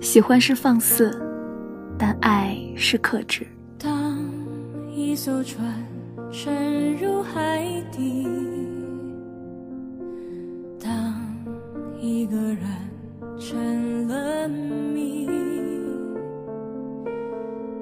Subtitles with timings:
[0.00, 1.14] 喜欢是放肆，
[1.98, 3.46] 但爱是克制。
[3.78, 4.18] 当
[4.90, 5.62] 一艘船
[6.32, 8.26] 沉入海底，
[10.82, 11.14] 当
[12.00, 12.58] 一个人
[13.38, 15.28] 成了谜，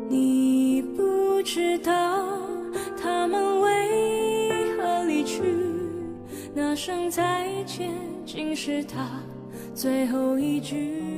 [0.08, 2.26] 你不知道
[3.00, 5.42] 他们为何离去，
[6.52, 7.94] 那声再见
[8.26, 9.08] 竟是他
[9.72, 11.17] 最后一句。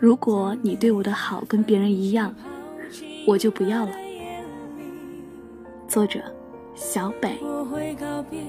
[0.00, 2.32] 如果你对我的好跟别人一样，
[3.26, 3.90] 我就不要了。
[5.88, 6.20] 作者：
[6.76, 7.36] 小北。
[7.42, 8.40] 我会告别，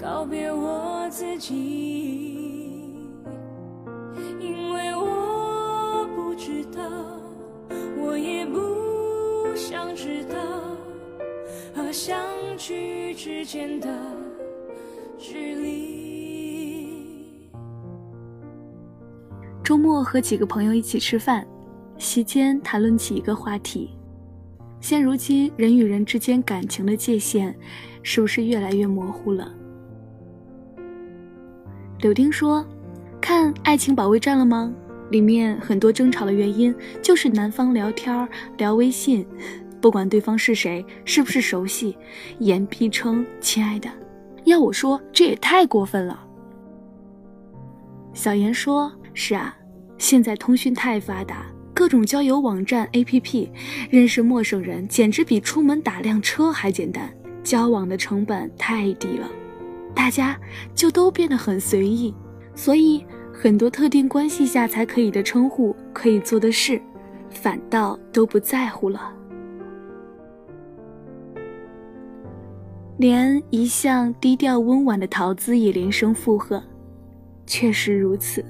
[0.00, 3.08] 告别我自己，
[4.38, 6.82] 因为我不知道，
[7.98, 10.36] 我也不想知道，
[11.74, 12.16] 和相
[12.56, 13.88] 聚之间的
[15.18, 15.61] 距离。
[20.04, 21.46] 和几个朋友一起吃饭，
[21.98, 23.90] 席间谈论起一个话题：
[24.80, 27.54] 现如今人与人之间感情的界限，
[28.02, 29.52] 是不是越来越模糊了？
[32.00, 32.66] 柳丁说
[33.20, 34.72] ：“看《爱情保卫战》了吗？
[35.10, 39.24] 里面很多争吵的原因就是男方聊天聊微信，
[39.80, 41.96] 不管对方是谁，是不是熟悉，
[42.40, 43.88] 言必称亲爱的。
[44.44, 46.26] 要我说，这也太过分了。”
[48.12, 49.56] 小严说：“是啊。”
[50.02, 53.48] 现在通讯太发达，各种交友网站、APP，
[53.88, 57.08] 认识陌生人简直比出门打辆车还简单，
[57.44, 59.30] 交往的成本太低了，
[59.94, 60.36] 大家
[60.74, 62.12] 就都变得很随意，
[62.52, 66.82] 所以很多特定关系下才可以的称呼、可以做的事，
[67.30, 69.14] 反倒都不在乎了。
[72.98, 76.60] 连一向低调温婉的桃子也连声附和，
[77.46, 78.44] 确实如此。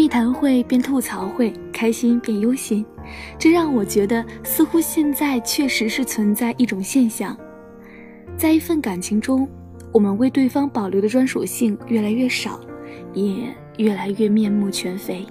[0.00, 2.82] 密谈会变吐槽会，开心变忧心，
[3.38, 7.36] 这让我觉得似乎现在确实是存在一种现象，
[8.34, 9.46] 在一份感情中，
[9.92, 12.58] 我们为对方保留的专属性越来越少，
[13.12, 15.22] 也越来越面目全非。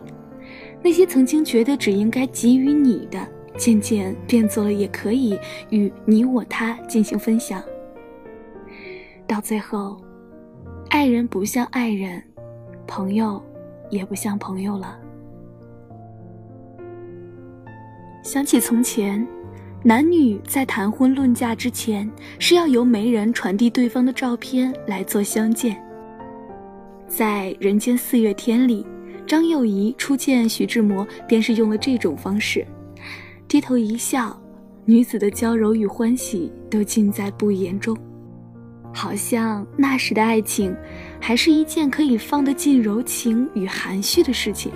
[0.83, 5.35] 那些曾经觉得只应该给予你的，渐渐变作了也可以
[5.71, 7.59] 与你我他进行分享。
[9.25, 9.99] 到最后，
[10.91, 12.21] 爱人不像爱人，
[12.85, 13.43] 朋友。
[13.89, 14.97] 也不像朋友了。
[18.23, 19.25] 想起从前，
[19.83, 25.81] 男女在谈婚论嫁之前，是要由媒人传递对方的照片来做相见。
[27.07, 28.85] 在《人间四月天》里，
[29.25, 32.65] 张幼仪初见徐志摩，便是用了这种方式，
[33.47, 34.39] 低头一笑，
[34.85, 37.97] 女子的娇柔与欢喜都尽在不言中。
[38.93, 40.75] 好像那时的爱情，
[41.19, 44.71] 还是一件可以放得进柔情与含蓄的事情，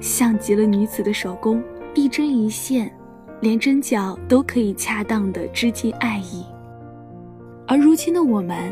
[0.00, 1.62] 像极了女子的手工，
[1.94, 2.92] 一针一线，
[3.40, 6.44] 连针脚都可以恰当的织进爱意。
[7.66, 8.70] 而如今的我们，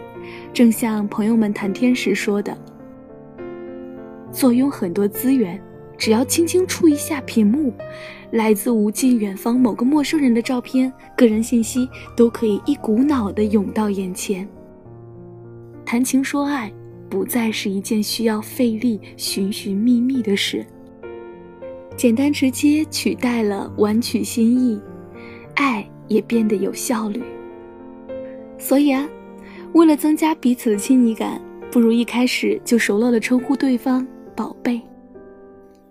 [0.52, 2.56] 正像朋友们谈天时说的
[4.30, 5.58] ：“坐拥很多资源，
[5.96, 7.72] 只要轻轻触一下屏幕，
[8.32, 14.46] 来自无尽远方某个陌生人的照片、个人信息，都可以一股脑的涌到眼前。”
[15.90, 16.72] 谈情说爱，
[17.08, 20.64] 不再是一件需要费力寻寻觅觅的事。
[21.96, 24.80] 简单直接取代了婉曲心意，
[25.56, 27.20] 爱也变得有效率。
[28.56, 29.04] 所以啊，
[29.72, 31.42] 为了增加彼此的亲昵感，
[31.72, 34.06] 不如一开始就熟络的称呼对方
[34.36, 34.80] “宝贝”。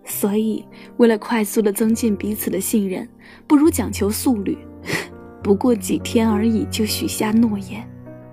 [0.06, 0.64] 所以，
[0.96, 3.06] 为了快速的增进彼此的信任，
[3.46, 4.58] 不如讲求速率，
[5.44, 7.86] 不过几天而已就许下诺言。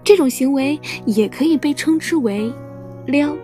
[0.06, 2.48] 这种行为也可以被称之为
[3.06, 3.36] 撩，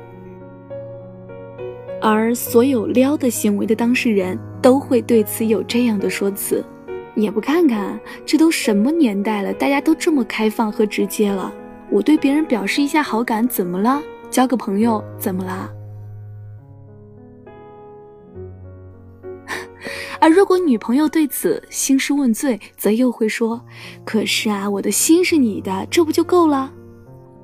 [2.01, 6.65] 而所有撩的行为的当事人都会对此有这样的说辞：
[7.17, 11.53] 也不看看这都什么年代了，大家都这么开放和直接了。
[11.91, 14.01] 我对别人表示一下好感怎么了？
[14.31, 15.69] 交个朋友怎么了？
[20.23, 23.61] 而如果女朋友对此兴师问罪，则又会说
[24.07, 26.73] ：“可是啊，我的心是你的，这不就够了？”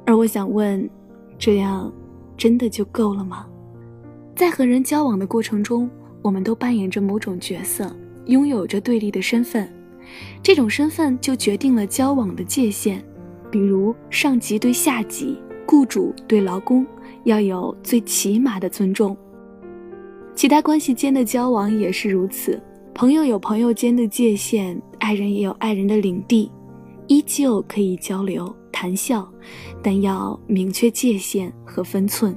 [0.07, 0.89] 而我想问，
[1.37, 1.93] 这样
[2.37, 3.45] 真的就够了吗？
[4.37, 5.91] 在和人交往的过程中，
[6.23, 7.93] 我们都扮演着某种角色，
[8.27, 9.69] 拥有着对立的身份，
[10.41, 13.05] 这种身份就决定了交往的界限。
[13.51, 15.37] 比如，上级对下级，
[15.67, 16.87] 雇主对劳工，
[17.25, 19.17] 要有最起码的尊重。
[20.33, 22.63] 其他关系间的交往也是如此，
[22.99, 26.51] 朋友有朋友间的界限，爱人也有爱人的领地，
[27.07, 29.33] 依旧可以交流谈笑，
[29.81, 32.37] 但要明确界限和分寸。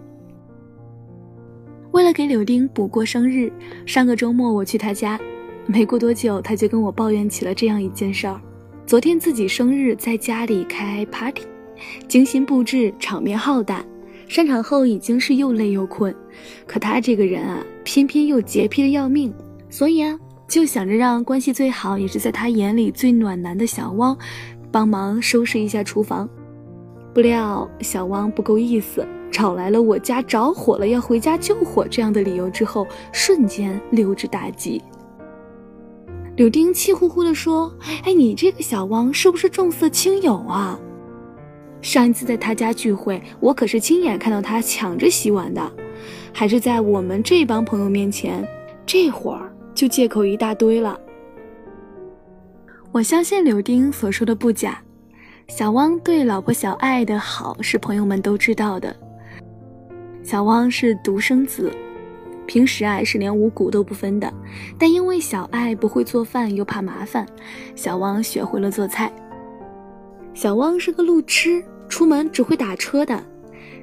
[1.94, 3.52] 为了给柳丁补过生日，
[3.88, 5.19] 上个周末我去他家，
[5.66, 8.40] 没过多久他就跟我抱怨起了这样一件事儿：
[8.86, 11.42] 昨天自己生日在家里开 party，
[12.08, 13.84] 精心布置，场面浩大。
[14.30, 16.16] 散场后已经是又累又困，
[16.68, 19.34] 可他这个人啊，偏偏又洁癖的要命，
[19.72, 20.19] 所以啊，
[20.51, 24.18] 就想着让关系最好也是在他眼里最暖男的小汪，
[24.69, 26.30] 帮忙收拾一下厨房。
[27.13, 34.81] 不料小汪不够意思，找来了我家着火了要回家救火这样的理由之后，瞬间溜之大吉。
[36.36, 40.77] 柳丁气呼呼地说：“哎，你这个小汪是不是重色轻友啊？”
[41.81, 45.71] 上一次在他家聚会，我可是亲眼看到他抢着洗碗的，
[46.33, 48.45] 还是在我们这帮朋友面前。
[48.86, 51.00] 这会儿就借口一大堆了。
[52.91, 54.81] 我相信柳丁所说的不假，
[55.47, 58.95] 小汪对老婆小爱的好是朋友们都知道的。
[60.23, 61.71] 小汪是独生子，
[62.45, 64.31] 平时啊是连五谷都不分的，
[64.77, 67.25] 但因为小爱不会做饭又怕麻烦，
[67.75, 69.12] 小汪学会了做菜。
[70.33, 73.24] 小汪是个路痴，出门只会打车的。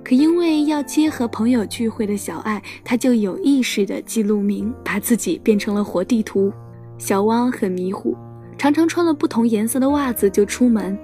[0.09, 6.51] 可因为要接和朋友聚会的小爱，他就有意识的记录名，把自己变成了活地图。
[6.97, 8.17] 小汪很迷糊，
[8.57, 10.99] 常常穿了不同颜色的袜子就出门。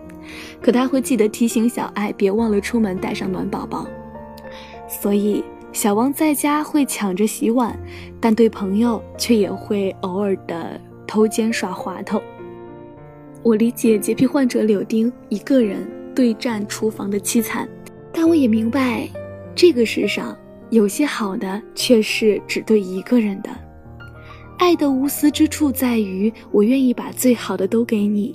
[0.59, 3.87] 可他会记得提醒小爱别忘了出门带上暖宝宝。
[4.89, 7.79] 所以小汪在家会抢着洗碗，
[8.19, 12.23] 但对朋友却也会偶尔的偷奸耍滑头。
[13.43, 17.69] 我理解洁癖患者柳丁一个人对战厨房的凄惨，
[18.15, 19.09] 但我也明白，
[19.55, 20.35] 这个世上
[20.71, 23.51] 有些好的却是只对一个人的。
[24.57, 28.33] 爱的无私之处在于，我愿意把最好的都给你；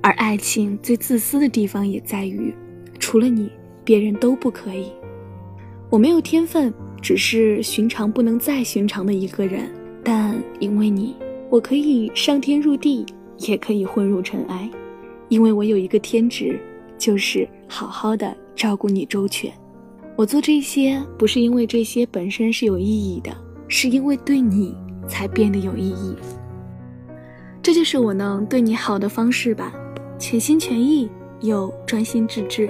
[0.00, 2.54] 而爱情最自私的地方也在于，
[3.00, 3.50] 除了你，
[3.84, 4.86] 别人都不可以。
[5.90, 6.72] 我没有天分，
[7.02, 9.68] 只是寻常不能再寻常的一个人，
[10.04, 11.16] 但因为你，
[11.50, 13.04] 我可以上天入地。
[13.38, 14.70] 也可以混入尘埃，
[15.28, 16.60] 因为我有一个天职，
[16.96, 19.52] 就是好好的照顾你周全。
[20.16, 23.34] 我做这些不是因为这些本身是有意义的，
[23.66, 24.76] 是因为对你
[25.08, 26.14] 才变得有意义。
[27.62, 29.72] 这就是我能对你好的方式吧，
[30.18, 31.08] 全心全意
[31.40, 32.68] 又专心致志。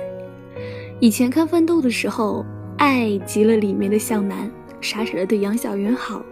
[1.01, 2.45] 以前看奋斗的时候，
[2.79, 4.51] 爱极了里面的向南，
[4.81, 6.23] 傻傻的对杨晓云好，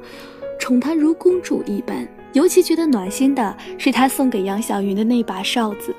[0.59, 2.07] 宠她如公主一般。
[2.33, 5.93] 尤其觉得暖心的是他送给杨晓云的那把哨子，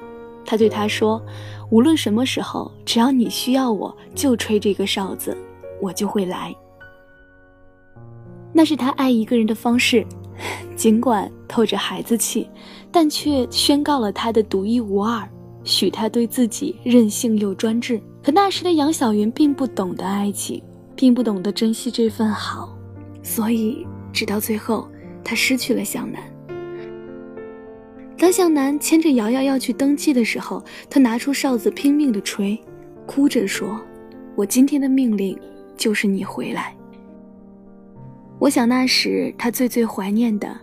[0.45, 1.21] 他对她说
[1.71, 5.35] ：“无论什么时候，只要你需要我，就吹这个哨子，
[5.81, 6.53] 我就会来。”
[8.53, 10.05] 那是他爱一个人的方式，
[10.75, 12.49] 尽管透着孩子气，
[12.91, 15.27] 但却宣告了他的独一无二，
[15.63, 17.99] 许他对自己任性又专制。
[18.21, 20.61] 可那时的杨晓云并不懂得爱情，
[20.95, 22.77] 并不懂得珍惜这份好，
[23.23, 24.87] 所以直到最后。
[25.23, 26.19] 他失去了向南。
[28.21, 32.55] 当向南牵着瑶瑶要去登记的时候，他拿出哨子拼命的吹，
[33.07, 33.81] 哭着说
[34.37, 35.35] ：“我今天的命令
[35.75, 36.71] 就是你回来。”
[38.37, 40.55] 我想那时他最最怀念的，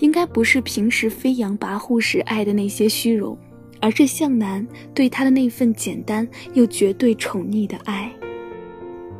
[0.00, 3.34] 应该不是平时飞扬跋扈时爱的那些虚荣，
[3.80, 8.12] 而是向南对他的那份简单又绝对宠溺的爱。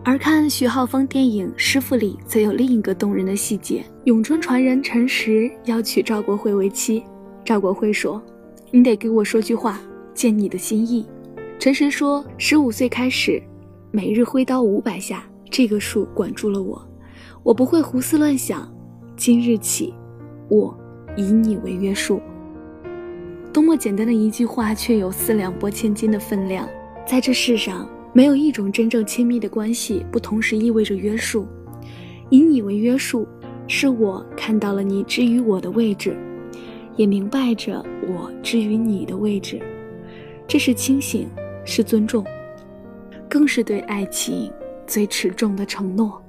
[0.05, 7.03] 而看徐浩峰电影《师傅》里，则有另一个动人的细节：咏春传人陈实要娶赵国辉为妻，
[7.50, 8.23] 赵国辉说
[8.71, 9.80] ：“你得给我说句话，
[10.14, 11.04] 见你的心意。”
[11.59, 13.42] 陈实说：“十五岁开始，
[13.90, 16.80] 每日挥刀五百下，这个数管住了我，
[17.42, 18.73] 我不会胡思乱想。
[19.16, 19.92] 今日起，
[20.49, 20.78] 我
[21.16, 22.21] 以你为约束。”
[23.52, 26.69] 多么简单的一句话，却有四两拨千斤的分量，
[27.04, 27.85] 在这世上。
[28.12, 31.49] 没有一种真正亲密的关系不同时意味着约束。
[32.28, 33.26] 以你为约束，
[33.66, 36.16] 是我看到了你之于我的位置，
[37.00, 39.59] 也明白着我之于你的位置。
[40.47, 41.26] 这是清醒，
[41.64, 42.23] 是尊重，
[43.26, 44.52] 更是对爱情
[44.87, 46.23] 最持重的承诺。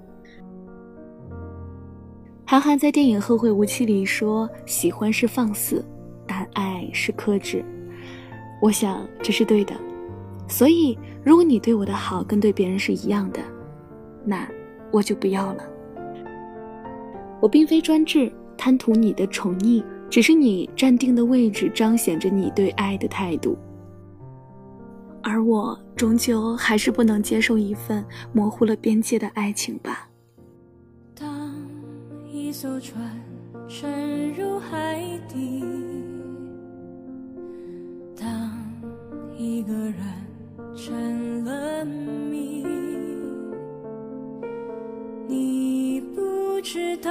[2.46, 5.84] 韩寒在电影《后会无期》里说：“喜欢是放肆，
[6.26, 7.66] 但爱是克制。”
[8.64, 9.76] 我想这是对的。
[10.48, 13.42] 所以，如果你对我的好跟对别人是一样的，
[14.24, 14.48] 那
[14.90, 15.66] 我就不要了。
[17.42, 23.58] 我并非专制，贪图你的宠溺，只是你站定的位置彰显着你对爱的态度。
[25.24, 28.04] 而我终究还是不能接受一份
[28.34, 30.10] 模糊了边界的爱情吧。
[31.16, 31.54] 当
[32.30, 33.02] 一艘船
[33.70, 35.00] 沉入海
[35.30, 35.64] 底，
[38.20, 38.52] 当
[39.38, 39.96] 一个人
[40.76, 42.66] 成了谜，
[45.28, 47.11] 你不知道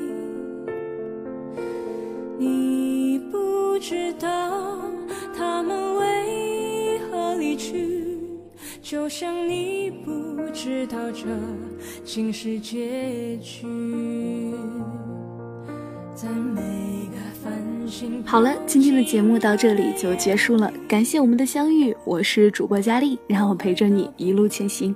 [8.91, 10.11] 就像你不
[10.53, 11.23] 知道这。
[12.03, 13.65] 竟是结局。
[18.25, 24.93] 好了，今天的节目到这里就结束了，感谢我们的相遇，我是主播佳丽，让我陪着你一路前行。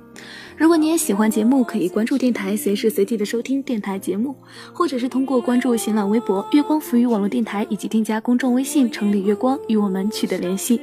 [0.58, 4.36] 如果你也喜欢节目，可以关注电台，随时随地的收听电台节目，
[4.74, 10.82] 或者是通过关注新浪微博“月光浮语网络电台”以及添加公众微信“城里月光”与我们取得联系。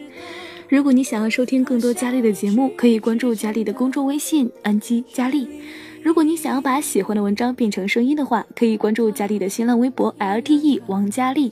[0.73, 5.47] 如果你想要收听更多佳丽的节目，可以关注佳丽的公众微信“安吉佳丽”。
[6.01, 11.51] 如果你想要把喜欢的文章变成声音的话，可以关注佳丽的新浪微博 LTE 王佳丽。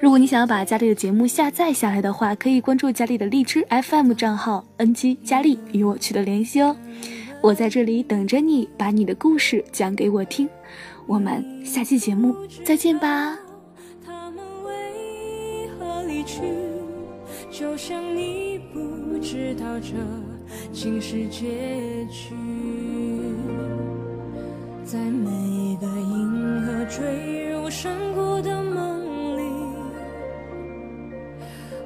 [0.00, 6.74] 如果你想要把佳丽的节目下载下来的话，可以关注佳丽的荔枝 FM 账号 NG 佳丽与我取得联系哦。
[7.42, 10.48] 我在这里等着你，把你的故事讲给我听。
[11.06, 13.38] 我们下期节目再见吧。
[14.02, 16.61] 他们为何离去？
[17.52, 19.92] 就像你不知道这
[20.72, 22.34] 竟是结局。
[24.86, 29.42] 在每一个银河坠入山谷的梦里，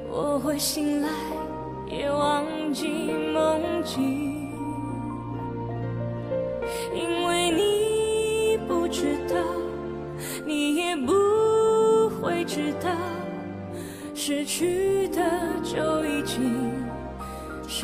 [0.09, 1.09] 我会醒来，
[1.91, 2.87] 也忘记
[3.33, 4.26] 梦境，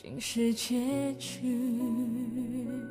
[0.00, 2.87] 竟是结局。